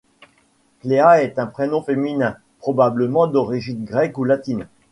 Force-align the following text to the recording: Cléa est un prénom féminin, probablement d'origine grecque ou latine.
Cléa 0.79 1.21
est 1.21 1.37
un 1.37 1.45
prénom 1.45 1.83
féminin, 1.83 2.35
probablement 2.57 3.27
d'origine 3.27 3.85
grecque 3.85 4.17
ou 4.17 4.23
latine. 4.23 4.67